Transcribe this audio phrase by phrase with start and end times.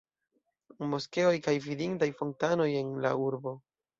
[0.93, 3.57] Moskeoj kaj vidindaj fontanoj en la urbo.